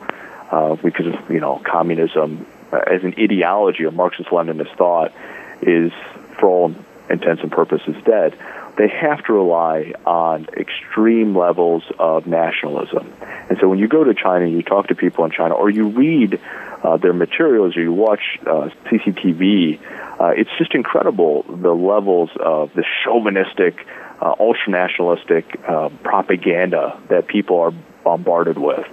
[0.52, 5.14] uh, because you know communism uh, as an ideology or Marxist-Leninist thought
[5.62, 5.92] is,
[6.40, 6.76] for all
[7.10, 8.38] intents and purposes, dead.
[8.78, 13.14] They have to rely on extreme levels of nationalism.
[13.50, 15.70] And so when you go to China and you talk to people in China, or
[15.70, 16.42] you read
[16.84, 19.80] uh, their materials, or you watch uh, CCTV,
[20.20, 23.86] uh, it's just incredible the levels of the chauvinistic,
[24.22, 27.72] uh, ultra nationalistic uh, propaganda that people are
[28.04, 28.86] bombarded with.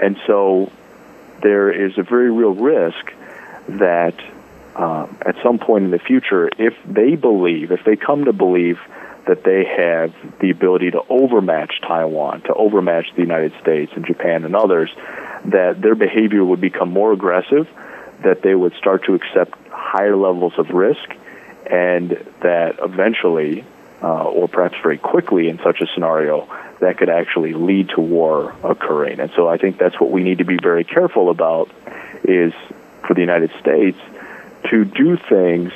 [0.00, 0.70] And so
[1.42, 3.12] there is a very real risk
[3.68, 4.14] that
[4.74, 8.78] um, at some point in the future, if they believe, if they come to believe
[9.26, 14.44] that they have the ability to overmatch Taiwan, to overmatch the United States and Japan
[14.44, 14.90] and others,
[15.44, 17.68] that their behavior would become more aggressive,
[18.24, 21.08] that they would start to accept higher levels of risk,
[21.70, 22.10] and
[22.40, 23.64] that eventually,
[24.02, 26.48] uh, or perhaps very quickly in such a scenario,
[26.80, 29.20] that could actually lead to war occurring.
[29.20, 31.70] And so I think that's what we need to be very careful about
[32.24, 32.52] is
[33.06, 33.98] for the United States
[34.70, 35.72] to do things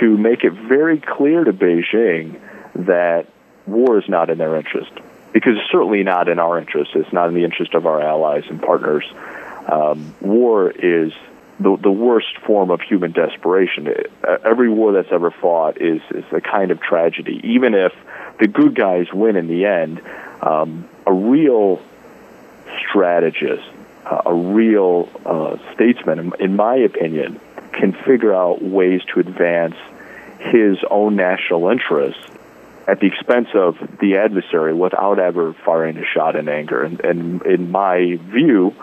[0.00, 2.40] to make it very clear to Beijing
[2.78, 3.26] that
[3.66, 4.92] war is not in their interest.
[5.32, 6.92] Because it's certainly not in our interest.
[6.94, 9.04] It's not in the interest of our allies and partners.
[9.66, 11.12] Um, war is
[11.58, 13.92] the, the worst form of human desperation.
[14.44, 17.40] Every war that's ever fought is, is a kind of tragedy.
[17.44, 17.92] Even if
[18.38, 20.00] the good guys win in the end,
[20.42, 21.82] um, a real
[22.88, 23.64] strategist,
[24.04, 27.40] uh, a real uh, statesman, in, in my opinion,
[27.72, 29.76] can figure out ways to advance
[30.38, 32.20] his own national interests
[32.88, 36.82] at the expense of the adversary without ever firing a shot in anger.
[36.82, 38.74] And, and in my view,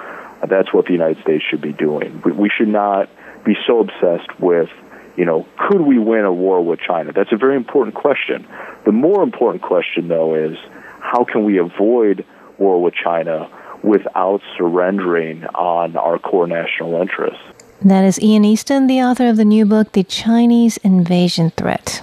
[0.48, 2.22] that's what the United States should be doing.
[2.26, 3.10] We, we should not
[3.46, 4.70] be so obsessed with,
[5.16, 7.14] you know, could we win a war with China?
[7.14, 8.46] That's a very important question.
[8.86, 10.58] The more important question, though, is
[11.00, 12.26] how can we avoid
[12.58, 13.50] war with China
[13.84, 17.42] without surrendering on our core national interests?
[17.82, 22.02] That is Ian Easton, the author of the new book, The Chinese Invasion Threat.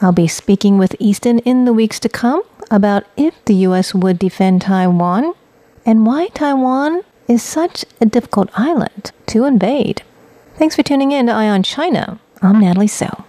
[0.00, 3.94] I'll be speaking with Easton in the weeks to come about if the U.S.
[3.94, 5.34] would defend Taiwan
[5.84, 10.02] and why Taiwan is such a difficult island to invade.
[10.56, 12.18] Thanks for tuning in to Eye on China.
[12.42, 13.24] I'm Natalie Tso.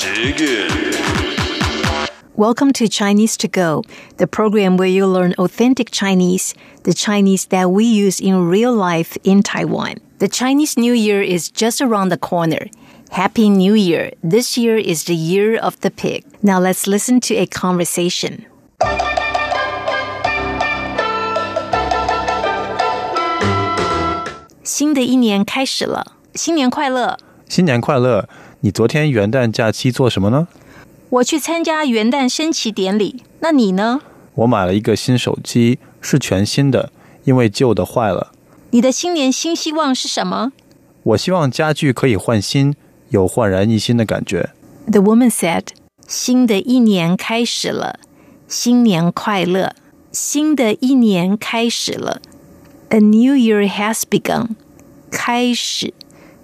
[0.00, 0.94] Dig in.
[2.34, 3.82] Welcome to Chinese to Go,
[4.18, 9.16] the program where you learn authentic Chinese, the Chinese that we use in real life
[9.24, 9.94] in Taiwan.
[10.18, 12.66] The Chinese New Year is just around the corner.
[13.10, 14.12] Happy New Year.
[14.22, 16.24] This year is the year of the pig.
[16.42, 18.44] Now let's listen to a conversation.
[24.62, 27.16] 新的一年开始了，新年快乐！
[27.48, 28.28] 新年快乐！
[28.63, 30.47] 你昨天元旦假期做什么呢？
[31.09, 33.23] 我去参加元旦升旗典礼。
[33.39, 34.01] 那你呢？
[34.35, 36.91] 我买了一个新手机，是全新的，
[37.23, 38.31] 因为旧的坏了。
[38.69, 40.51] 你的新年新希望是什么？
[41.01, 42.75] 我希望家具可以换新，
[43.09, 44.51] 有焕然一新的感觉。
[44.85, 45.69] The woman said：“
[46.07, 47.99] 新的一年开始了，
[48.47, 49.73] 新年快乐！
[50.11, 52.21] 新的一年开始了。”
[52.89, 54.49] A new year has begun.
[55.09, 55.95] 开始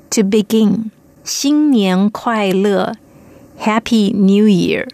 [0.09, 0.89] to begin.
[1.26, 2.94] 新年快乐
[3.58, 4.88] Happy New Year.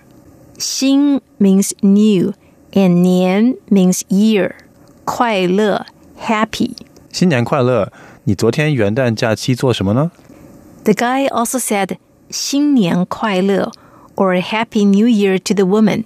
[0.59, 2.33] 新 means new
[2.73, 4.53] and 年 means year.
[5.05, 5.87] 快乐
[6.21, 6.73] happy.
[7.11, 7.91] 新年快乐！
[8.25, 10.11] 你昨天元旦假期做什么呢？
[10.85, 11.97] The guy also said
[12.29, 13.73] 新年快乐
[14.15, 16.05] or Happy New Year to the woman.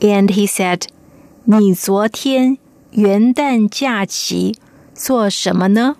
[0.00, 0.84] And he said
[1.44, 2.56] 你昨天
[2.92, 4.56] 元旦假期
[4.94, 5.96] 做什么呢？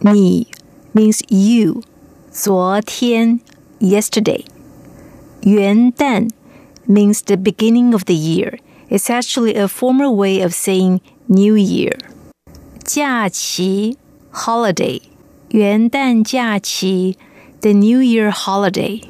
[0.00, 0.48] 你
[0.94, 1.82] means you，
[2.30, 3.40] 昨天
[3.80, 4.44] yesterday。
[5.42, 6.30] 元旦
[6.86, 8.58] means the beginning of the year.
[8.88, 11.98] It's actually a formal way of saying New Year.
[12.84, 13.98] 假期
[14.32, 15.00] holiday，
[15.48, 17.16] 元旦假期
[17.60, 19.02] the New Year holiday。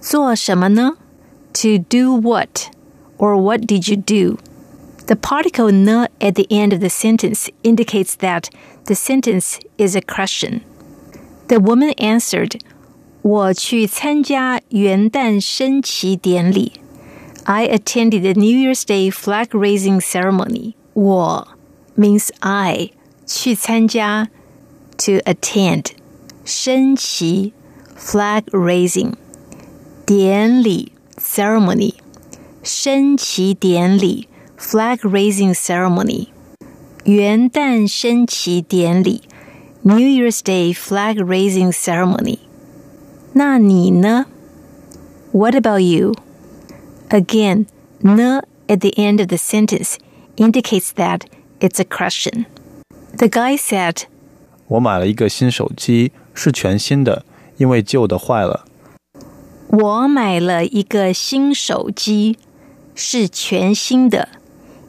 [0.00, 0.96] 做什么呢？
[1.52, 2.70] To do what
[3.18, 4.38] or what did you do?
[5.06, 8.48] The particle ne at the end of the sentence indicates that
[8.86, 10.60] the sentence is a question.
[11.48, 12.60] The woman answered,
[13.22, 16.72] 我去参加元旦升旗典礼.
[17.44, 20.74] I attended the New Year's Day flag raising ceremony.
[20.94, 21.48] 我
[21.98, 22.92] means I.
[23.26, 24.28] 去参加
[24.98, 25.92] to attend.
[26.44, 27.52] 升旗
[27.96, 29.14] flag raising.
[30.06, 31.94] 典礼 ceremony.
[32.62, 36.28] 升旗典礼 flag raising ceremony.
[37.04, 39.22] 元旦升旗典礼
[39.84, 42.38] New Year's Day flag raising ceremony.
[43.32, 44.26] 那你呢?
[45.32, 46.14] What about you?
[47.08, 47.66] Again,
[48.00, 49.96] 呢 at the end of the sentence
[50.36, 51.22] indicates that
[51.60, 52.46] it's a question.
[53.16, 54.04] The guy said,
[54.68, 57.24] 我买了一个新手机，是全新的，
[57.56, 58.64] 因为旧的坏了。
[59.68, 62.38] 我买了一个新手机，
[62.94, 64.28] 是全新的，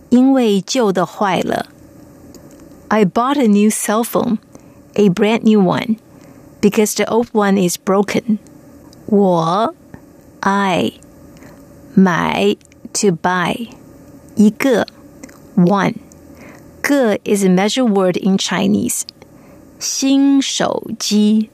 [0.09, 1.67] 因为旧的坏了。
[2.87, 4.39] I bought a new cell phone,
[4.95, 5.97] a brand new one,
[6.61, 8.39] because the old one is broken.
[9.07, 9.73] 我
[10.41, 10.93] I
[11.95, 12.55] 买
[12.93, 13.67] to buy
[14.35, 14.87] 一个
[15.55, 15.95] one
[16.81, 19.03] 个 is a measure word in Chinese.
[19.79, 21.49] 新手机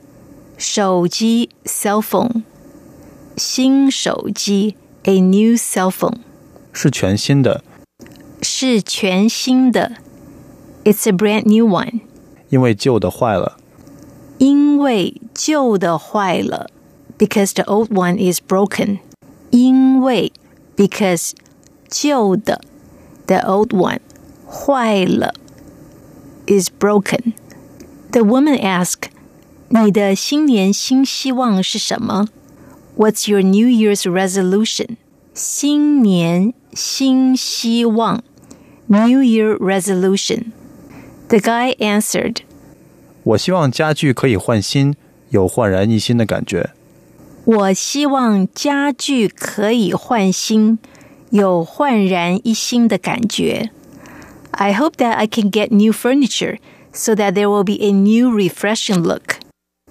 [0.58, 2.44] 手机 cell phone
[3.38, 6.18] 新手机 a new cell phone
[6.74, 7.64] 是全新的，
[8.42, 9.94] 是全新的
[10.84, 12.02] It's a brand new one.
[12.52, 13.58] 因为旧的坏了。
[14.38, 16.70] 因为旧的坏了，
[17.18, 19.00] because the old one is broken.
[19.50, 20.32] 因为
[20.76, 21.32] because
[21.90, 22.62] 旧的
[23.26, 24.00] the old one
[24.48, 25.34] 坏了
[26.46, 27.34] is broken.
[28.12, 29.10] The woman asked,
[29.70, 32.28] 你的新年新希望是什么?
[32.96, 34.98] What's your New Year's resolution?
[35.34, 38.24] 新年新希望
[38.88, 40.52] New Year resolution.
[41.32, 42.38] The guy answered,
[43.24, 44.96] 我希望家具可以换新，
[45.30, 46.70] 有焕然一新的感觉。
[47.44, 50.80] 我希望家具可以换新，
[51.30, 53.72] 有焕然一新的感觉。
[54.52, 56.58] I hope that I can get new furniture
[56.92, 59.36] so that there will be a new refreshing look.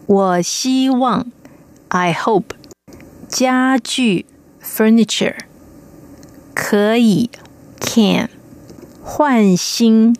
[0.06, 1.30] 我希望
[1.88, 2.50] I hope
[3.28, 4.26] 家具
[4.62, 5.36] furniture
[6.54, 7.30] 可以
[7.80, 8.28] can
[9.02, 10.16] 换新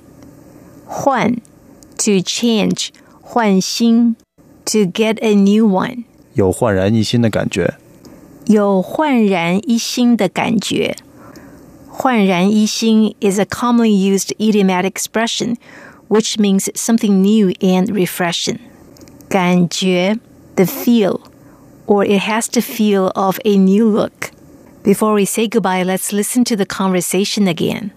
[0.91, 1.35] 换
[1.99, 2.89] to change
[3.21, 4.17] 换新
[4.65, 6.05] to get a new one
[6.35, 7.77] 有焕然一新的感觉。
[8.47, 10.97] 有焕然一新的感觉。
[11.89, 15.57] 焕然一新 is a commonly used idiomatic expression
[16.09, 18.59] which means something new and refreshing.
[19.29, 20.19] 感觉
[20.55, 21.21] the feel
[21.87, 24.31] or it has the feel of a new look.
[24.85, 27.91] Before we say goodbye, let's listen to the conversation again.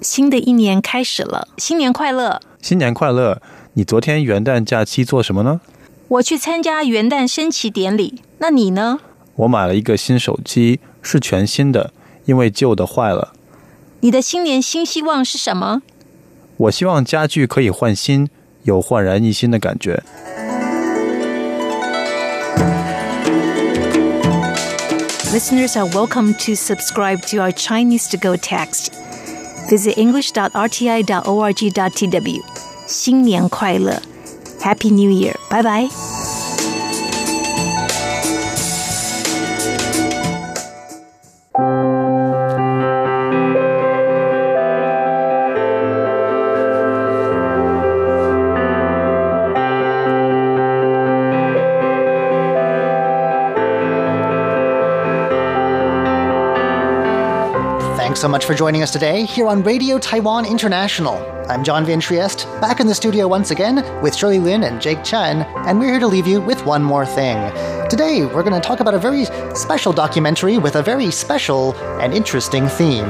[0.00, 2.40] 新的一年开始了，新年快乐！
[2.62, 3.40] 新年快乐！
[3.74, 5.60] 你昨天元旦假期做什么呢？
[6.08, 9.00] 我去参加元旦升旗典礼，那你呢？
[9.36, 11.92] 我买了一个新手机，是全新的，
[12.24, 13.32] 因为旧的坏了。
[14.00, 15.82] 你的新年新希望是什么？
[16.56, 18.28] 我希望家具可以换新，
[18.62, 20.02] 有焕然一新的感觉。
[25.32, 28.99] Listeners are welcome to subscribe to our Chinese to go text.
[29.69, 32.41] Visit english.rti.org.tw.
[32.87, 34.01] 新年快乐
[34.61, 35.35] Happy New Year.
[35.49, 35.89] Bye bye.
[58.20, 61.14] So much for joining us today here on Radio Taiwan International.
[61.48, 65.02] I'm John Van Trieste, back in the studio once again with Shirley Lin and Jake
[65.02, 67.38] Chen, and we're here to leave you with one more thing.
[67.88, 72.12] Today, we're going to talk about a very special documentary with a very special and
[72.12, 73.08] interesting theme.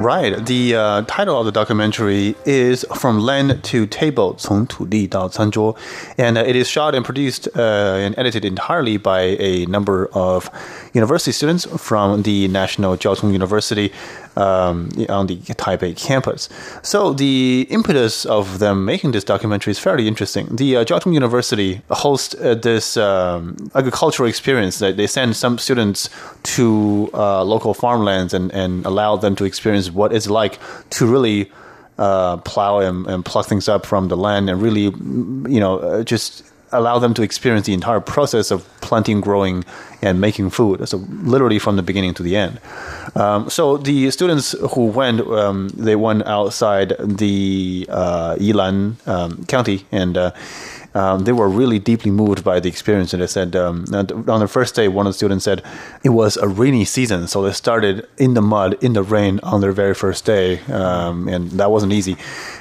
[0.00, 0.44] Right.
[0.44, 5.74] The uh, title of the documentary is From Land to Table, 从土地到餐桌.
[6.18, 10.50] And uh, it is shot and produced uh, and edited entirely by a number of
[10.92, 13.90] university students from the National Jiao Tong University
[14.36, 16.48] um, on the Taipei campus.
[16.82, 20.54] So the impetus of them making this documentary is fairly interesting.
[20.54, 25.58] The uh, Jiao Tong University hosts uh, this um, agricultural experience that they send some
[25.58, 26.10] students
[26.54, 30.59] to uh, local farmlands and, and allow them to experience what it's like
[30.91, 31.51] to really
[31.97, 36.03] uh, plow and, and pluck things up from the land and really, you know, uh,
[36.03, 39.63] just allow them to experience the entire process of planting, growing,
[40.01, 40.87] and making food.
[40.87, 42.59] So literally from the beginning to the end.
[43.15, 49.85] Um, so the students who went, um, they went outside the uh, Yilan um, County
[49.91, 50.17] and.
[50.17, 50.31] Uh,
[50.93, 53.13] um, they were really deeply moved by the experience.
[53.13, 55.63] And they said um, and on the first day, one of the students said
[56.03, 59.61] it was a rainy season, so they started in the mud, in the rain on
[59.61, 62.13] their very first day, um, and that wasn't easy.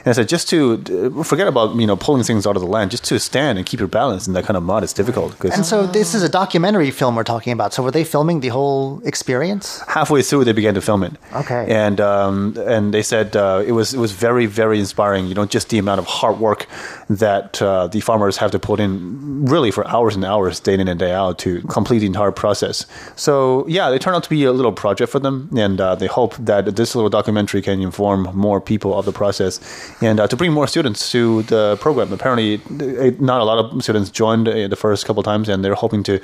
[0.05, 2.69] And I said just to uh, forget about you know pulling things out of the
[2.69, 5.39] land, just to stand and keep your balance in that kind of mud is difficult.
[5.39, 7.73] 'cause And so this is a documentary film we're talking about.
[7.75, 9.81] So were they filming the whole experience?
[9.89, 11.13] halfway through they began to film it.
[11.35, 11.67] Okay.
[11.69, 15.27] And um, and they said uh, it was it was very very inspiring.
[15.27, 16.67] You know, just the amount of hard work
[17.11, 20.87] that uh, the farmers have to put in, really for hours and hours, day in
[20.87, 22.87] and day out, to complete the entire process.
[23.17, 26.07] So yeah, it turned out to be a little project for them, and uh, they
[26.07, 29.61] hope that this little documentary can inform more people of the process
[30.01, 32.13] and uh, to bring more students to the program.
[32.13, 35.75] Apparently, uh, not a lot of students joined uh, the first couple times, and they're
[35.75, 36.21] hoping to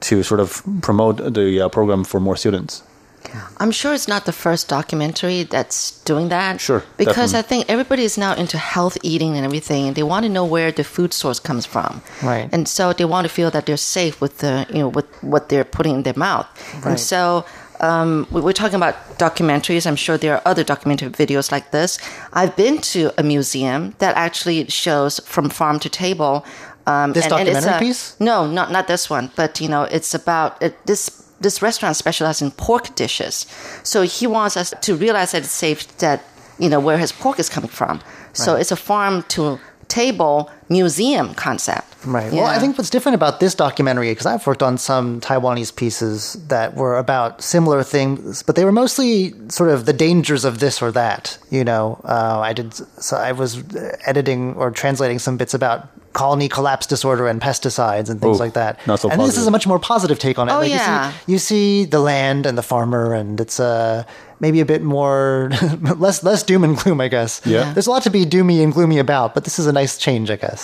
[0.00, 2.82] to sort of promote the program for more students.
[3.58, 6.60] I'm sure it's not the first documentary that's doing that.
[6.60, 7.38] Sure, Because definitely.
[7.38, 10.44] I think everybody is now into health eating and everything, and they want to know
[10.44, 12.02] where the food source comes from.
[12.22, 12.48] Right.
[12.52, 15.48] And so they want to feel that they're safe with the, you know, with what
[15.48, 16.46] they're putting in their mouth.
[16.74, 16.86] Right.
[16.86, 17.44] And so
[17.80, 19.86] um, we- we're talking about documentaries.
[19.86, 21.98] I'm sure there are other documentary videos like this.
[22.32, 26.44] I've been to a museum that actually shows from farm to table.
[26.86, 28.14] Um, This it's documentary a- piece?
[28.20, 29.30] No, not not this one.
[29.36, 31.22] But you know, it's about it, this.
[31.40, 33.46] This restaurant specializes in pork dishes,
[33.82, 36.22] so he wants us to realize that it's safe that
[36.58, 38.00] you know where his pork is coming from.
[38.32, 38.60] So Right.
[38.60, 39.58] it's a farm to
[39.88, 41.94] table museum concept.
[42.04, 42.32] Right.
[42.32, 46.34] Well, I think what's different about this documentary, because I've worked on some Taiwanese pieces
[46.48, 50.80] that were about similar things, but they were mostly sort of the dangers of this
[50.80, 51.38] or that.
[51.50, 52.74] You know, uh, I did.
[52.74, 53.62] So I was
[54.06, 58.54] editing or translating some bits about colony collapse disorder and pesticides and things Ooh, like
[58.54, 58.80] that.
[58.86, 60.52] not so and this is a much more positive take on it.
[60.52, 61.08] Oh, Like, yeah.
[61.08, 64.04] You see, you see the land and the farmer, and it's uh,
[64.40, 65.50] maybe a bit more
[65.96, 67.42] less less doom and gloom, I guess.
[67.44, 67.70] Yeah.
[67.74, 70.30] There's a lot to be doomy and gloomy about, but this is a nice change,
[70.30, 70.55] I guess.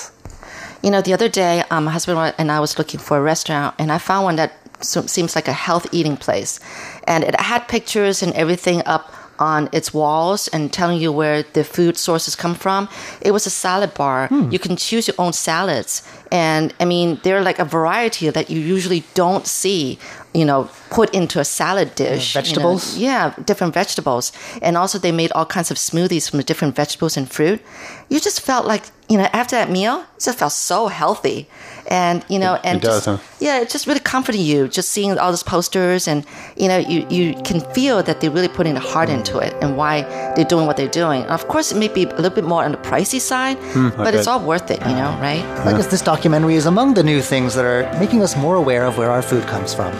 [0.82, 3.74] You know, the other day, um, my husband and I was looking for a restaurant,
[3.78, 6.58] and I found one that seems like a health eating place,
[7.06, 11.64] and it had pictures and everything up on its walls and telling you where the
[11.64, 12.88] food sources come from.
[13.20, 14.28] It was a salad bar.
[14.50, 16.02] You can choose your own salads,
[16.32, 19.98] and I mean, they're like a variety that you usually don't see.
[20.34, 22.34] You know, put into a salad dish.
[22.34, 22.44] you know.
[22.44, 22.98] vegetables?
[22.98, 24.30] yeah, different vegetables.
[24.60, 27.62] And also they made all kinds of smoothies from the different vegetables and fruit.
[28.10, 31.48] You just felt like, you know, after that meal, it just felt so healthy.
[31.88, 33.18] And, you know, and it does, just, huh?
[33.40, 36.26] yeah, it just really comforted you just seeing all those posters and,
[36.56, 39.76] you know, you, you can feel that they're really putting the heart into it and
[39.78, 40.02] why
[40.34, 41.24] they're doing what they're doing.
[41.24, 44.14] Of course, it may be a little bit more on the pricey side, Hmm, but
[44.14, 45.42] it's all worth it, you know, right?
[45.66, 48.84] I guess this documentary is among the new things that are making us more aware
[48.84, 49.92] of where our food comes from.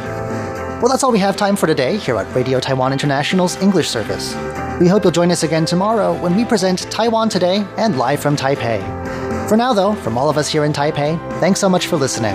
[0.82, 4.34] Well, that's all we have time for today here at Radio Taiwan International's English service.
[4.80, 8.36] We hope you'll join us again tomorrow when we present Taiwan Today and live from
[8.36, 8.80] Taipei.
[9.48, 12.34] For now, though, from all of us here in Taipei, thanks so much for listening.